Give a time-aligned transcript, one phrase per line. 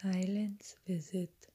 [0.00, 1.48] Silence Visit.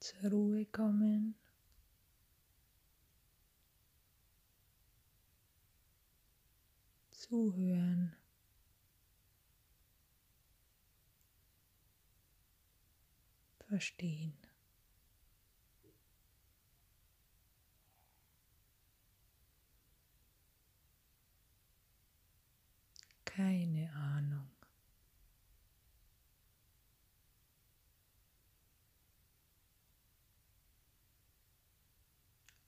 [0.00, 1.36] Zur Ruhe kommen.
[7.12, 8.16] Zuhören.
[13.68, 14.41] Verstehen.
[23.36, 24.50] Keine Ahnung.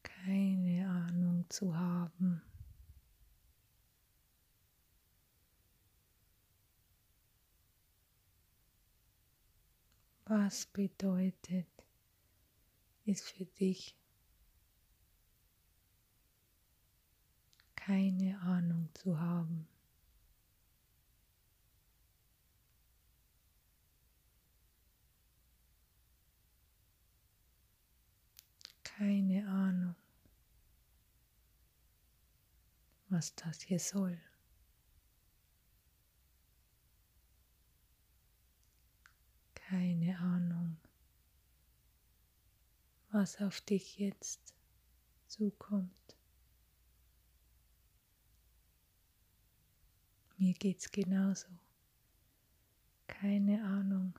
[0.03, 2.41] Keine Ahnung zu haben.
[10.25, 11.69] Was bedeutet
[13.05, 13.95] es für dich,
[17.77, 19.69] keine Ahnung zu haben?
[28.97, 29.97] Keine Ahnung,
[33.09, 34.21] was das hier soll.
[39.55, 40.77] Keine Ahnung,
[43.11, 44.55] was auf dich jetzt
[45.27, 46.17] zukommt.
[50.37, 51.49] Mir geht's genauso.
[53.09, 54.15] Keine Ahnung,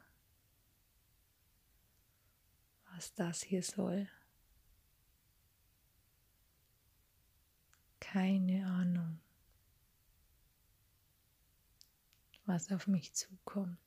[2.93, 4.09] was das hier soll.
[8.15, 9.19] Keine Ahnung,
[12.45, 13.77] was auf mich zukommt.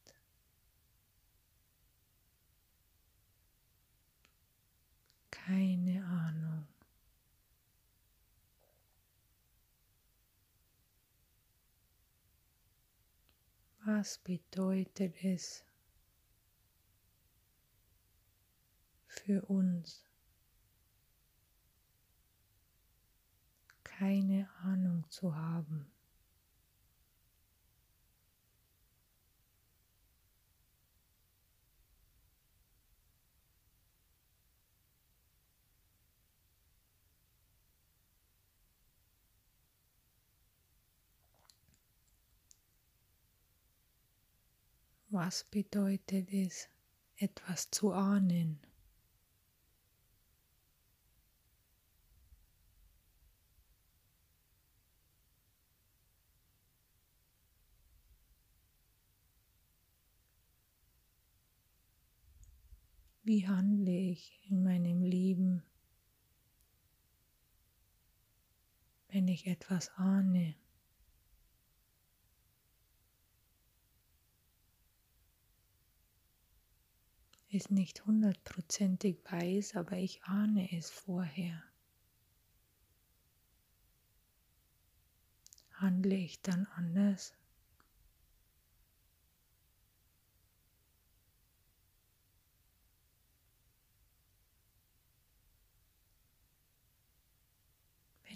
[5.30, 6.68] Keine Ahnung.
[13.86, 15.64] Was bedeutet es
[19.06, 20.07] für uns?
[23.98, 25.90] Keine Ahnung zu haben.
[45.10, 46.68] Was bedeutet es,
[47.16, 48.60] etwas zu ahnen?
[63.28, 65.62] Wie handle ich in meinem Leben,
[69.08, 70.54] wenn ich etwas ahne?
[77.52, 81.62] Es nicht hundertprozentig weiß, aber ich ahne es vorher.
[85.74, 87.37] Handle ich dann anders?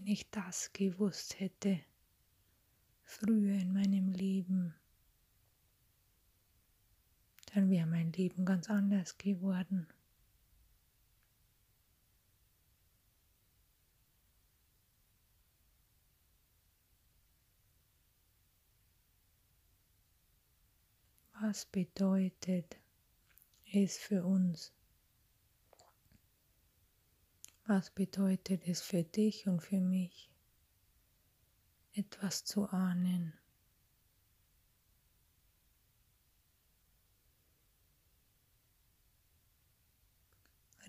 [0.02, 1.78] Wenn ich das gewusst hätte,
[3.04, 4.74] früher in meinem Leben,
[7.54, 9.86] dann wäre mein Leben ganz anders geworden.
[21.40, 22.76] Was bedeutet
[23.72, 24.72] es für uns,
[27.67, 30.31] was bedeutet es für dich und für mich,
[31.95, 33.34] etwas zu ahnen?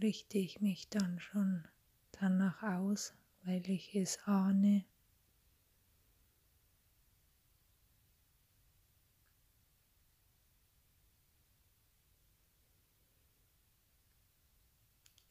[0.01, 1.67] Richte ich mich dann schon
[2.11, 4.85] danach aus, weil ich es ahne?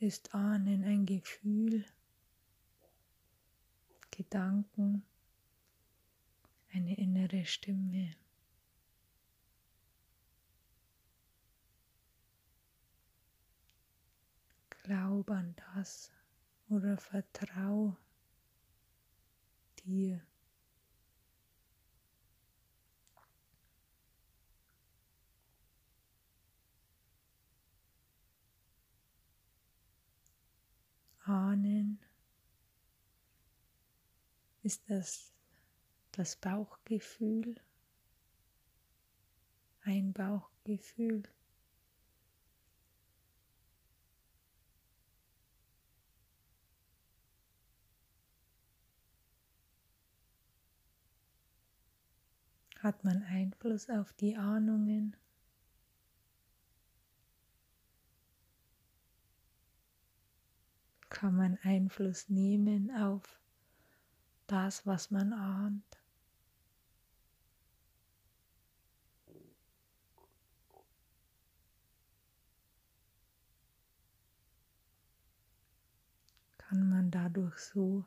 [0.03, 1.85] Ist Ahnen ein Gefühl,
[4.11, 5.05] Gedanken,
[6.73, 8.11] eine innere Stimme.
[14.83, 16.11] Glaub an das
[16.69, 17.97] oder vertrau
[19.85, 20.21] dir.
[31.25, 32.01] Ahnen
[34.63, 35.33] ist das
[36.13, 37.55] das Bauchgefühl,
[39.83, 41.23] ein Bauchgefühl.
[52.81, 55.17] Hat man Einfluss auf die Ahnungen?
[61.23, 63.23] Kann man Einfluss nehmen auf
[64.49, 65.85] das, was man ahnt?
[76.59, 78.05] Kann man dadurch so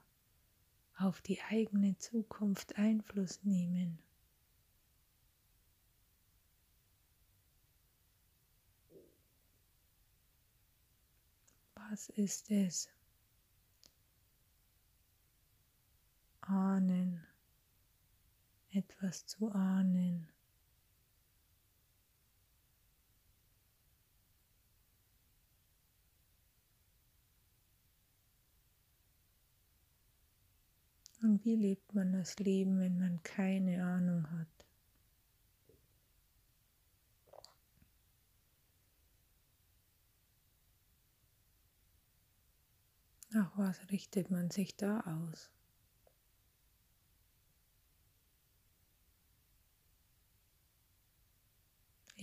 [0.98, 3.98] auf die eigene Zukunft Einfluss nehmen?
[11.76, 12.90] Was ist es?
[16.48, 17.22] Ahnen,
[18.72, 20.28] etwas zu ahnen.
[31.22, 34.48] Und wie lebt man das Leben, wenn man keine Ahnung hat?
[43.32, 45.55] Nach was richtet man sich da aus?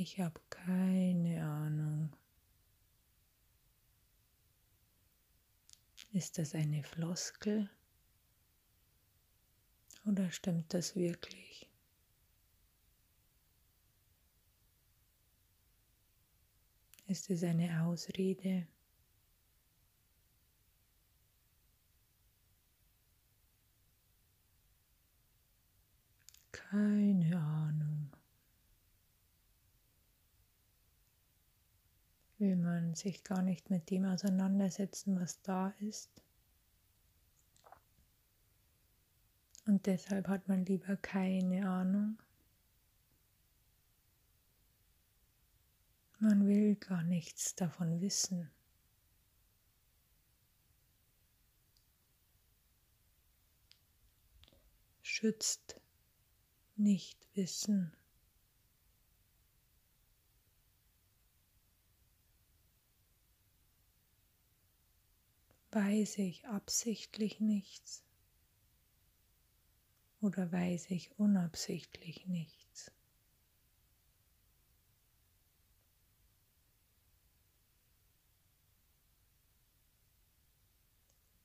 [0.02, 2.10] Ich habe keine Ahnung.
[6.12, 7.70] Ist das eine Floskel
[10.04, 11.70] oder stimmt das wirklich?
[17.06, 18.66] Ist es eine Ausrede?
[26.50, 27.62] Keine Ahnung.
[32.43, 36.11] Will man sich gar nicht mit dem auseinandersetzen, was da ist?
[39.67, 42.21] Und deshalb hat man lieber keine Ahnung.
[46.19, 48.50] Man will gar nichts davon wissen.
[55.00, 55.81] Schützt
[56.75, 57.93] nicht wissen.
[65.74, 68.04] Weiß ich absichtlich nichts
[70.20, 72.92] oder weiß ich unabsichtlich nichts?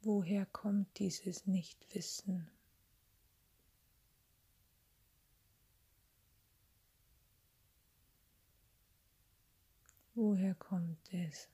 [0.01, 2.51] Woher kommt dieses Nichtwissen?
[10.15, 11.47] Woher kommt es?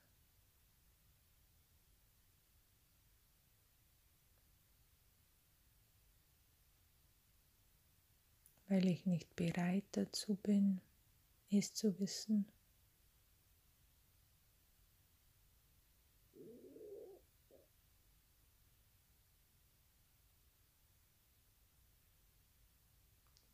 [8.74, 10.80] Weil ich nicht bereit dazu bin,
[11.48, 12.44] es zu wissen.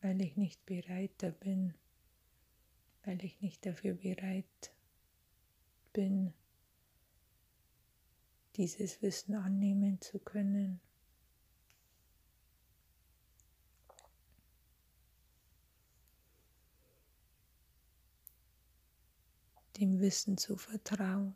[0.00, 1.74] Weil ich nicht bereit da bin,
[3.04, 4.80] weil ich nicht dafür bereit bin
[5.92, 6.32] bin,
[8.56, 10.80] dieses Wissen annehmen zu können.
[19.80, 21.34] Dem Wissen zu vertrauen.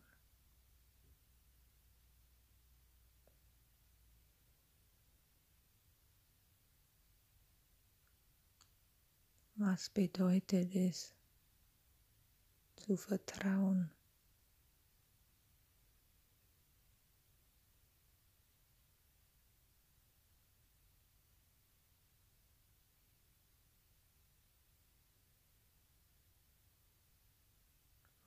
[9.57, 11.15] Was bedeutet es,
[12.77, 13.91] zu vertrauen?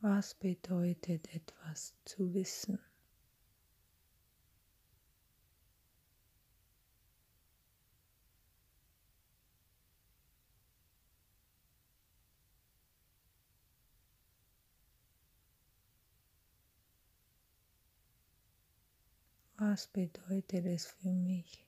[0.09, 2.79] Was bedeutet etwas zu wissen?
[19.57, 21.67] Was bedeutet es für mich,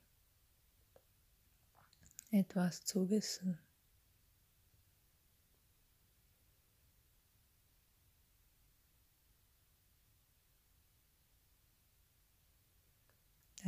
[2.30, 3.58] etwas zu wissen?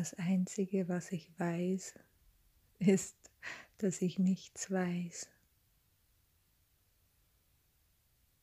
[0.03, 1.95] Das Einzige, was ich weiß,
[2.81, 3.15] ist,
[3.79, 5.31] dass ich nichts weiß.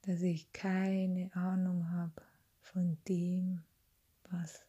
[0.04, 2.22] dass ich keine Ahnung habe
[2.62, 3.62] von dem,
[4.30, 4.66] was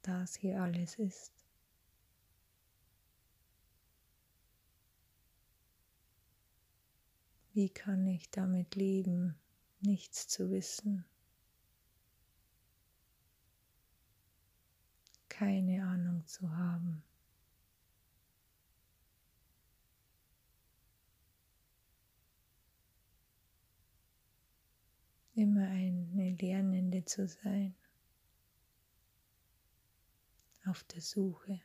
[0.00, 1.30] das hier alles ist.
[7.52, 9.34] Wie kann ich damit leben,
[9.82, 11.04] nichts zu wissen?
[15.40, 17.02] Keine Ahnung zu haben.
[25.34, 27.74] Immer eine Lernende zu sein,
[30.66, 31.58] auf der Suche,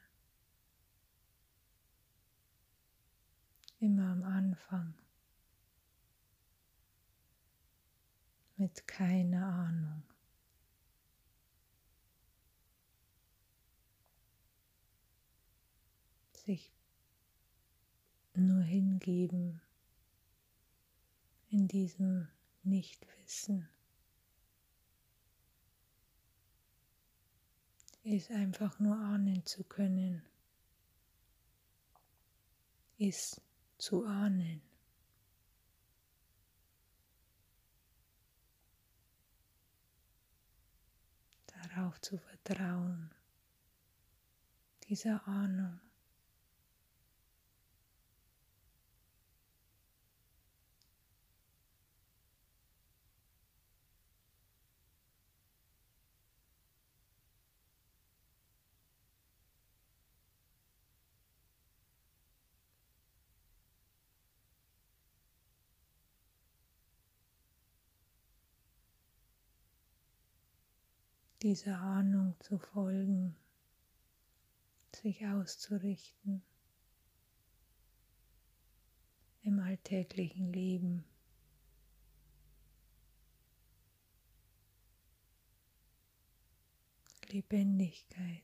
[3.82, 4.94] immer am Anfang.
[8.58, 10.04] mit keiner Ahnung.
[16.45, 16.71] Sich
[18.35, 19.61] nur hingeben
[21.49, 22.27] in diesem
[22.61, 23.67] Nichtwissen.
[28.03, 30.21] Ist einfach nur ahnen zu können,
[32.97, 33.41] ist
[33.79, 34.61] zu ahnen.
[41.75, 43.09] darauf zu vertrauen,
[44.87, 45.79] dieser Ahnung.
[71.45, 73.35] Dieser Ahnung zu folgen,
[74.95, 76.41] sich auszurichten
[79.43, 81.05] im alltäglichen Leben.
[87.27, 88.41] Lebendigkeit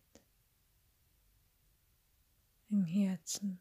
[2.70, 3.60] im Herzen.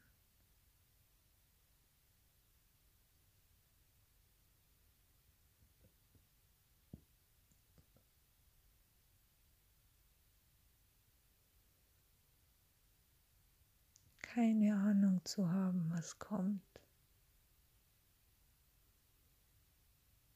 [14.35, 16.63] Keine Ahnung zu haben, was kommt.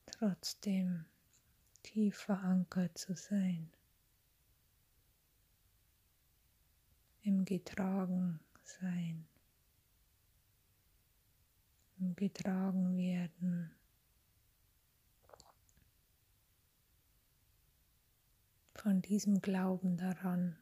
[0.06, 1.04] Trotzdem
[1.84, 3.70] tief verankert zu sein,
[7.22, 9.28] im Getragensein,
[11.98, 13.70] im Getragenwerden.
[18.74, 20.58] Von diesem Glauben daran,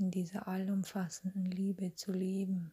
[0.00, 2.72] in dieser allumfassenden Liebe zu leben.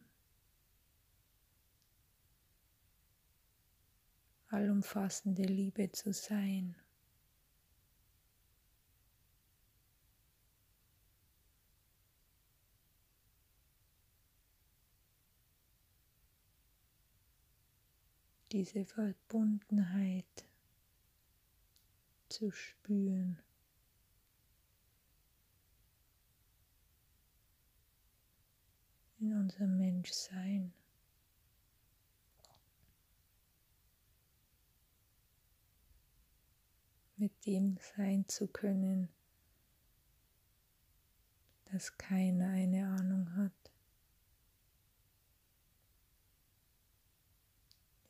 [4.48, 6.74] Allumfassende Liebe zu sein.
[18.52, 20.46] Diese Verbundenheit
[22.30, 23.38] zu spüren.
[29.20, 30.72] In unserem Menschsein.
[37.16, 39.08] Mit dem sein zu können,
[41.72, 43.52] dass keiner eine Ahnung hat.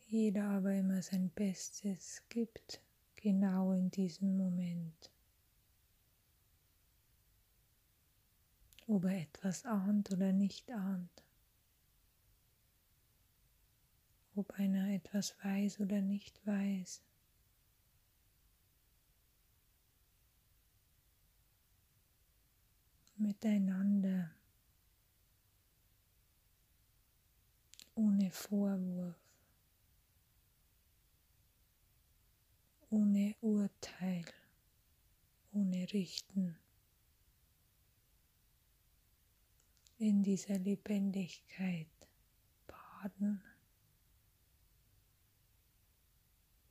[0.09, 2.81] Jeder aber immer sein Bestes gibt,
[3.17, 5.11] genau in diesem Moment.
[8.89, 11.23] Ob er etwas ahnt oder nicht ahnt,
[14.35, 17.03] ob einer etwas weiß oder nicht weiß.
[23.17, 24.31] Miteinander,
[27.95, 29.17] ohne Vorwurf,
[32.91, 34.25] ohne Urteil,
[35.53, 36.57] ohne Richten.
[39.99, 41.89] In dieser Lebendigkeit
[42.69, 43.43] baden,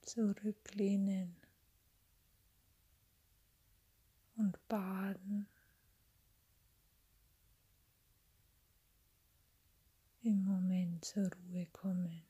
[0.01, 1.35] zurücklehnen
[4.37, 5.47] und baden
[10.21, 12.23] im Moment zur Ruhe kommen.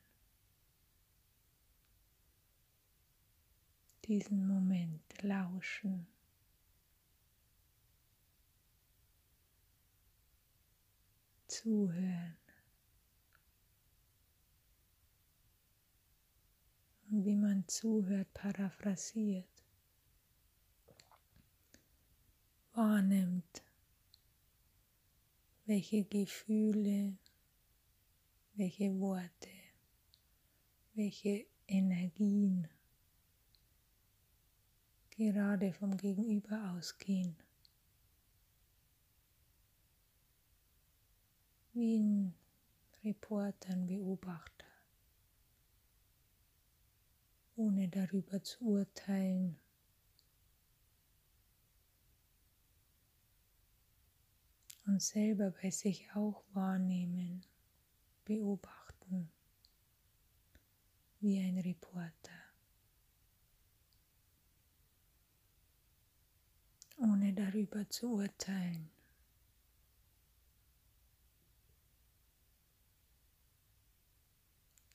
[4.05, 6.07] Diesen Moment lauschen.
[11.61, 12.37] Zuhören.
[17.09, 19.47] und wie man zuhört, paraphrasiert,
[22.73, 23.63] wahrnimmt,
[25.65, 27.17] welche Gefühle,
[28.55, 29.49] welche Worte,
[30.93, 32.67] welche Energien
[35.09, 37.35] gerade vom Gegenüber ausgehen.
[41.77, 42.33] Wie ein
[43.03, 44.65] Reporter, ein Beobachter,
[47.55, 49.59] ohne darüber zu urteilen.
[54.87, 57.45] Und selber bei sich auch wahrnehmen,
[58.25, 59.29] beobachten,
[61.19, 62.31] wie ein Reporter.
[66.99, 68.96] ohne darüber zu urteilen.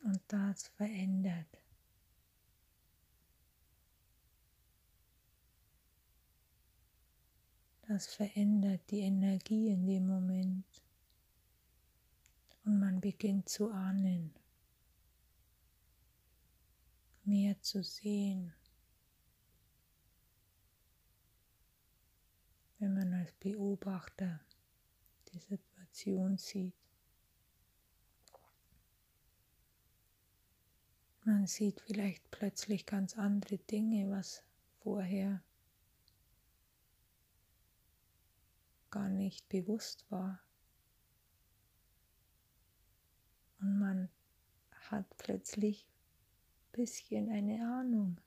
[0.03, 1.47] Und das verändert.
[7.89, 10.65] Das verändert die Energie in dem Moment.
[12.65, 14.33] Und man beginnt zu ahnen,
[17.25, 18.53] mehr zu sehen.
[22.83, 24.41] wenn man als Beobachter
[25.29, 26.82] die Situation sieht.
[31.25, 34.43] Man sieht vielleicht plötzlich ganz andere Dinge, was
[34.83, 35.43] vorher
[38.91, 40.41] gar nicht bewusst war.
[43.61, 44.09] Und man
[44.91, 48.21] hat plötzlich ein bisschen eine Ahnung.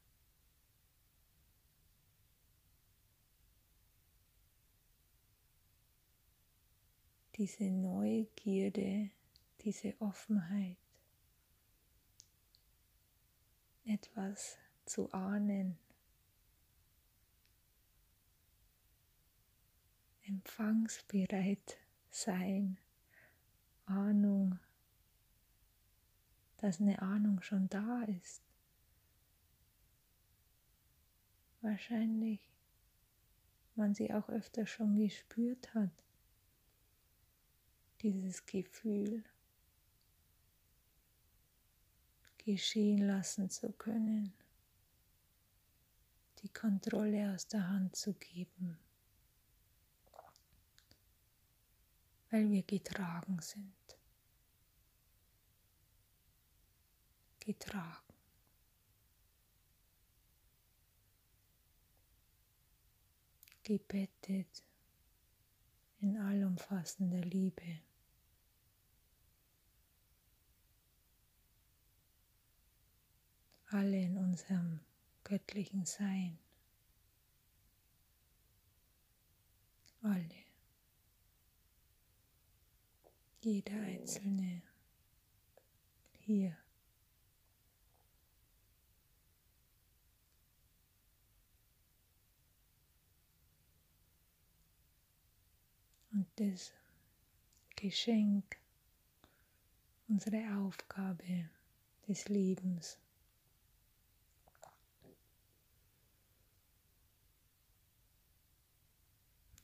[7.38, 9.10] diese Neugierde,
[9.62, 10.77] diese Offenheit,
[13.85, 15.77] etwas zu ahnen,
[20.27, 21.77] empfangsbereit
[22.09, 22.77] sein,
[23.85, 24.59] Ahnung,
[26.57, 28.41] dass eine Ahnung schon da ist.
[31.61, 32.39] Wahrscheinlich
[33.75, 35.91] man sie auch öfter schon gespürt hat
[38.01, 39.24] dieses Gefühl
[42.46, 44.31] geschehen lassen zu können,
[46.44, 48.77] die Kontrolle aus der Hand zu geben,
[52.29, 53.74] weil wir getragen sind.
[57.40, 58.05] Getragen.
[63.66, 64.64] gebettet
[66.00, 67.79] in allumfassender Liebe.
[73.75, 74.79] Alle in unserem
[75.25, 76.40] göttlichen Sein.
[80.01, 80.29] Alle.
[83.42, 84.61] Jeder einzelne
[86.22, 86.55] hier.
[96.14, 96.72] und das
[97.75, 98.57] Geschenk,
[100.07, 101.50] unsere Aufgabe
[102.07, 102.98] des Lebens.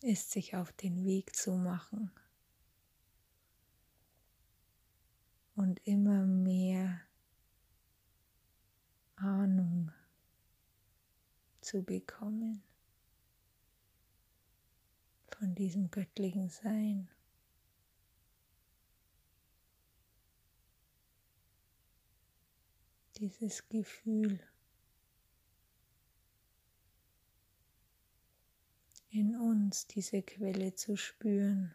[0.03, 2.11] Ist sich auf den Weg zu machen
[5.55, 7.01] und immer mehr
[9.15, 9.91] Ahnung
[11.61, 12.63] zu bekommen
[15.27, 17.07] von diesem göttlichen Sein.
[23.17, 24.39] Dieses Gefühl
[29.11, 31.73] in uns, diese Quelle zu spüren.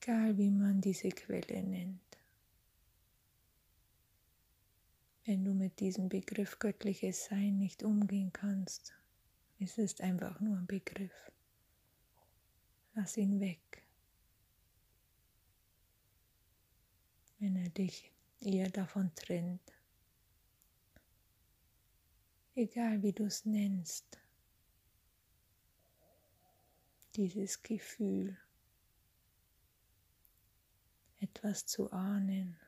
[0.00, 2.12] Egal wie man diese Quelle nennt.
[5.24, 8.92] wenn du mit diesem Begriff göttliches Sein nicht umgehen kannst.
[9.60, 11.32] Es ist einfach nur ein Begriff.
[12.94, 13.82] Lass ihn weg.
[17.38, 19.71] Wenn er dich eher davon trennt
[22.54, 24.18] egal wie du es nennst,
[27.14, 28.36] dieses Gefühl,
[31.20, 32.58] etwas zu ahnen,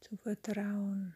[0.00, 1.14] zu vertrauen.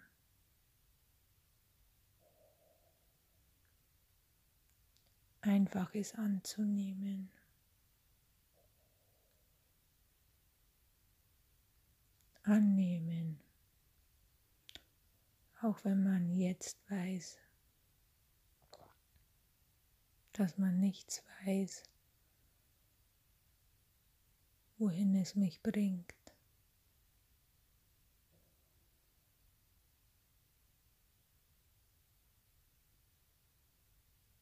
[5.41, 7.31] Einfaches anzunehmen.
[12.43, 13.41] Annehmen
[15.63, 17.39] auch wenn man jetzt weiß,
[20.33, 21.83] dass man nichts weiß,
[24.79, 26.15] wohin es mich bringt.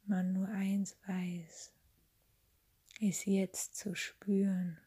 [0.05, 1.73] Man nur eins weiß,
[3.01, 4.79] ist jetzt zu spüren.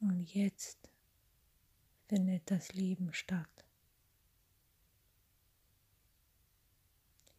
[0.00, 0.88] Und jetzt
[2.08, 3.64] findet das Leben statt.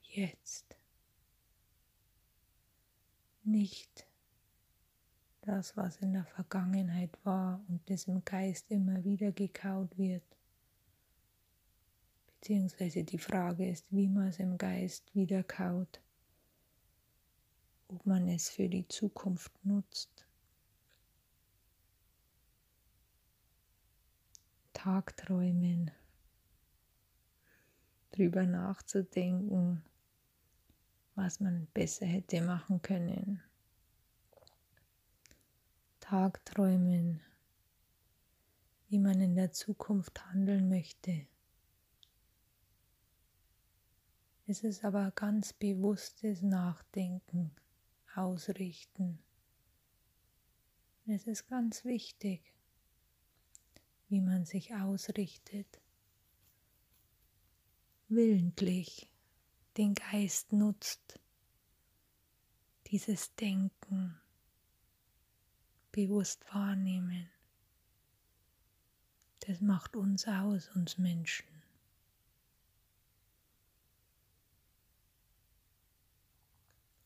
[0.03, 0.75] Jetzt.
[3.43, 4.07] Nicht
[5.41, 10.23] das, was in der Vergangenheit war und das im Geist immer wieder gekaut wird.
[12.27, 16.01] Beziehungsweise die Frage ist, wie man es im Geist wieder kaut.
[17.87, 20.26] Ob man es für die Zukunft nutzt.
[24.77, 25.89] Tagträumen,
[28.11, 29.81] drüber nachzudenken,
[31.15, 33.41] was man besser hätte machen können.
[35.99, 37.21] Tagträumen,
[38.87, 41.25] wie man in der Zukunft handeln möchte.
[44.45, 47.49] Es ist aber ganz bewusstes Nachdenken,
[48.13, 49.17] Ausrichten.
[51.07, 52.53] Es ist ganz wichtig
[54.09, 55.81] wie man sich ausrichtet.
[58.07, 59.11] Willentlich
[59.75, 61.19] den Geist nutzt,
[62.87, 64.19] dieses Denken
[65.91, 67.29] bewusst wahrnehmen.
[69.41, 71.47] Das macht uns aus, uns Menschen.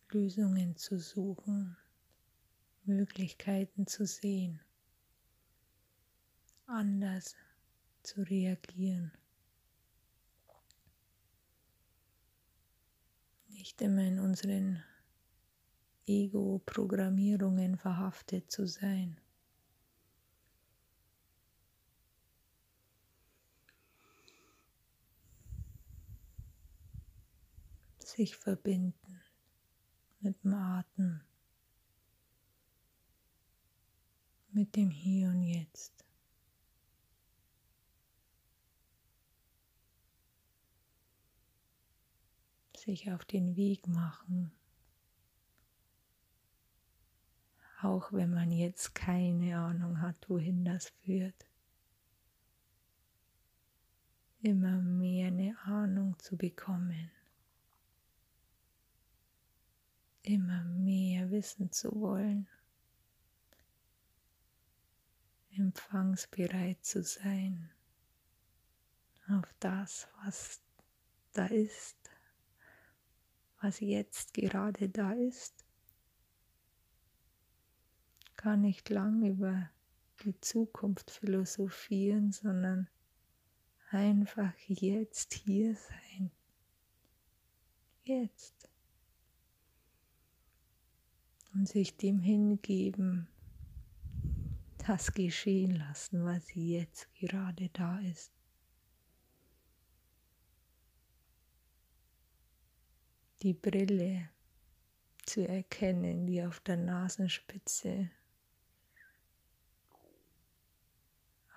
[0.10, 1.78] Lösungen zu suchen,
[2.84, 4.60] Möglichkeiten zu sehen
[6.68, 7.36] anders
[8.04, 9.12] zu reagieren.
[13.50, 14.84] Nicht immer in unseren
[16.08, 19.20] Ego-Programmierungen verhaftet zu sein.
[28.00, 29.22] Sich verbinden
[30.20, 31.22] mit dem Atem,
[34.52, 36.01] mit dem Hier und Jetzt.
[42.82, 44.52] Sich auf den Weg machen,
[47.82, 51.48] auch wenn man jetzt keine Ahnung hat, wohin das führt.
[54.42, 57.12] Immer mehr eine Ahnung zu bekommen,
[60.24, 62.48] immer mehr wissen zu wollen,
[65.56, 67.70] empfangsbereit zu sein
[69.30, 70.62] auf das, was
[71.34, 72.01] da ist
[73.62, 75.66] was jetzt gerade da ist.
[78.36, 79.70] Gar nicht lang über
[80.24, 82.90] die Zukunft philosophieren, sondern
[83.92, 86.32] einfach jetzt hier sein.
[88.04, 88.68] Jetzt.
[91.54, 93.28] Und sich dem hingeben,
[94.88, 98.32] das geschehen lassen, was jetzt gerade da ist.
[103.42, 104.30] Die Brille
[105.26, 108.10] zu erkennen, die auf der Nasenspitze.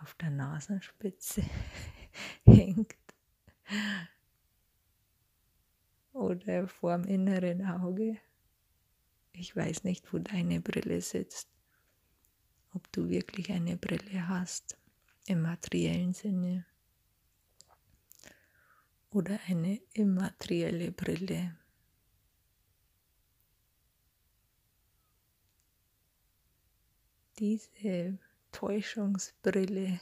[0.01, 1.43] Auf der Nasenspitze
[2.47, 2.95] hängt.
[6.13, 8.19] Oder vorm inneren Auge.
[9.33, 11.49] Ich weiß nicht, wo deine Brille sitzt,
[12.73, 14.79] ob du wirklich eine Brille hast
[15.27, 16.67] im materiellen Sinne.
[19.11, 21.57] Oder eine immaterielle Brille
[27.39, 28.19] diese
[28.53, 30.01] Täuschungsbrille,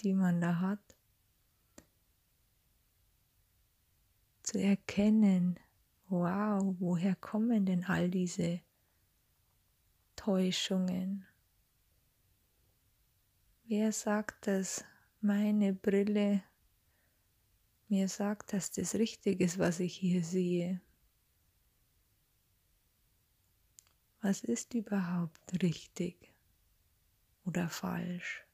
[0.00, 0.96] die man da hat,
[4.42, 5.58] zu erkennen,
[6.08, 8.60] wow, woher kommen denn all diese
[10.16, 11.26] Täuschungen?
[13.64, 14.84] Wer sagt, dass
[15.20, 16.42] meine Brille
[17.88, 20.80] mir sagt, dass das richtig ist, was ich hier sehe?
[24.22, 26.16] Was ist überhaupt richtig
[27.44, 28.44] oder falsch?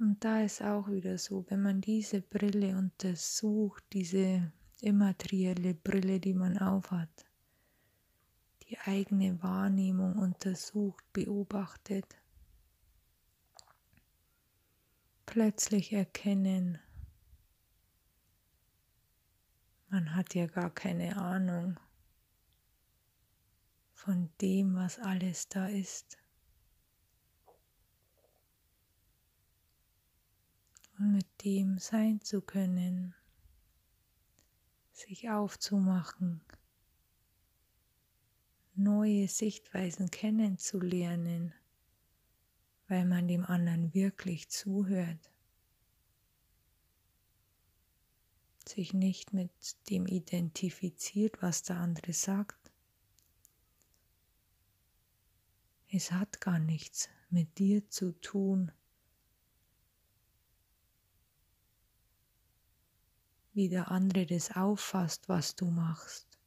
[0.00, 6.34] Und da ist auch wieder so, wenn man diese Brille untersucht, diese immaterielle Brille, die
[6.34, 7.26] man aufhat,
[8.62, 12.16] die eigene Wahrnehmung untersucht, beobachtet,
[15.26, 16.78] plötzlich erkennen,
[19.98, 21.80] man hat ja gar keine Ahnung
[23.90, 26.16] von dem, was alles da ist.
[30.98, 33.12] Und mit dem sein zu können,
[34.92, 36.42] sich aufzumachen,
[38.76, 41.52] neue Sichtweisen kennenzulernen,
[42.86, 45.32] weil man dem anderen wirklich zuhört.
[48.68, 49.50] Sich nicht mit
[49.90, 52.72] dem identifiziert, was der andere sagt.
[55.90, 58.72] Es hat gar nichts mit dir zu tun,
[63.54, 66.38] wie der andere das auffasst, was du machst.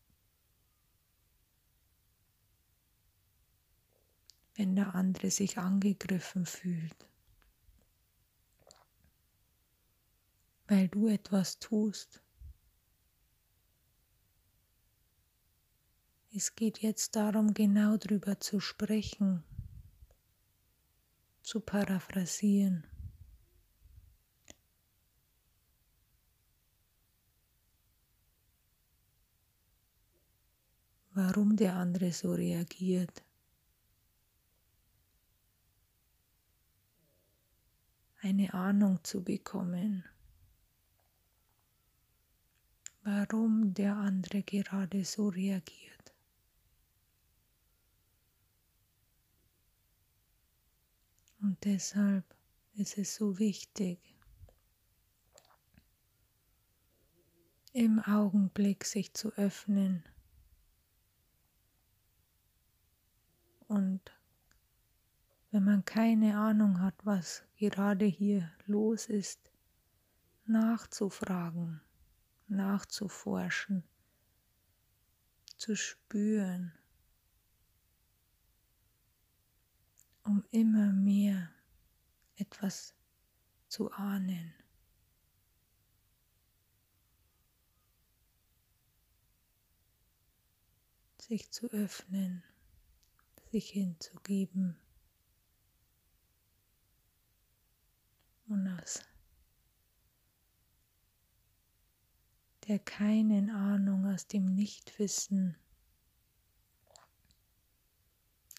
[4.56, 7.11] Wenn der andere sich angegriffen fühlt.
[10.72, 12.24] Weil du etwas tust.
[16.34, 19.44] Es geht jetzt darum, genau darüber zu sprechen,
[21.42, 22.88] zu paraphrasieren.
[31.14, 33.26] Warum der andere so reagiert.
[38.22, 40.06] Eine Ahnung zu bekommen
[43.04, 46.14] warum der andere gerade so reagiert.
[51.42, 52.24] Und deshalb
[52.74, 54.00] ist es so wichtig,
[57.74, 60.04] im Augenblick sich zu öffnen
[63.68, 64.02] und
[65.52, 69.52] wenn man keine Ahnung hat, was gerade hier los ist,
[70.46, 71.82] nachzufragen
[72.52, 73.84] nachzuforschen,
[75.58, 76.74] zu spüren,
[80.24, 81.50] um immer mehr
[82.36, 82.94] etwas
[83.68, 84.54] zu ahnen.
[91.18, 92.44] sich zu öffnen,
[93.52, 94.76] sich hinzugeben
[98.50, 99.00] und aus
[102.68, 105.56] der keinen Ahnung aus dem Nichtwissen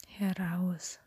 [0.09, 0.99] heraus.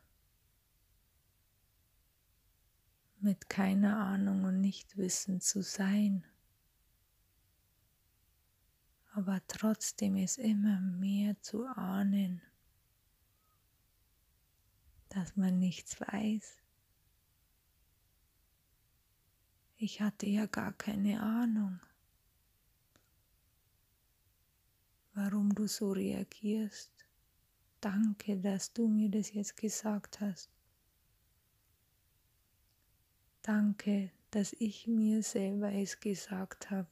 [3.20, 6.26] Mit keiner Ahnung und Nichtwissen zu sein,
[9.14, 12.42] aber trotzdem ist immer mehr zu ahnen,
[15.10, 16.62] dass man nichts weiß.
[19.78, 21.80] Ich hatte ja gar keine Ahnung.
[25.16, 26.92] Warum du so reagierst.
[27.80, 30.50] Danke, dass du mir das jetzt gesagt hast.
[33.42, 36.90] Danke, dass ich mir selber es gesagt habe.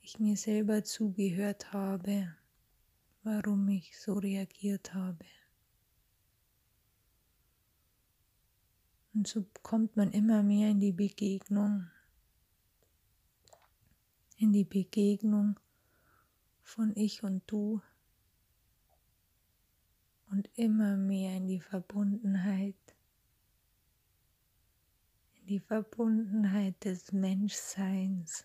[0.00, 2.34] Ich mir selber zugehört habe,
[3.24, 5.24] warum ich so reagiert habe.
[9.12, 11.90] Und so kommt man immer mehr in die Begegnung,
[14.36, 15.58] in die Begegnung
[16.66, 17.80] von Ich und Du
[20.30, 22.74] und immer mehr in die Verbundenheit,
[25.34, 28.44] in die Verbundenheit des Menschseins,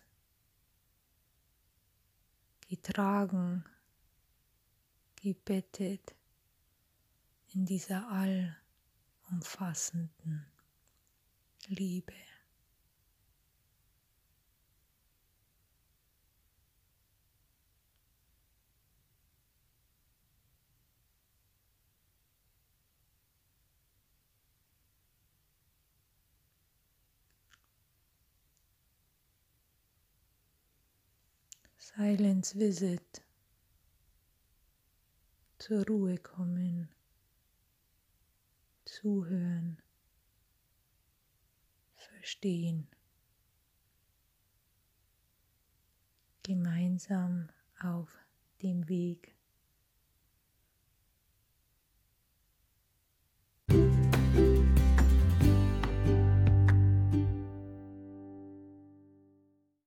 [2.68, 3.64] getragen,
[5.16, 6.14] gebettet
[7.48, 8.08] in dieser
[9.28, 10.46] allumfassenden
[11.66, 12.14] Liebe.
[31.94, 33.22] Silence Visit.
[35.58, 36.88] Zur Ruhe kommen.
[38.86, 39.76] Zuhören.
[41.94, 42.88] Verstehen.
[46.42, 48.08] Gemeinsam auf
[48.62, 49.31] dem Weg